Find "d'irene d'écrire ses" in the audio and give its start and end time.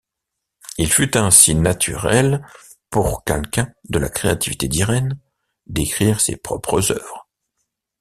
4.67-6.37